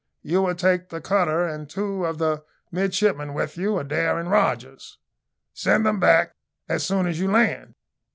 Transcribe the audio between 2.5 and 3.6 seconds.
midshipmen with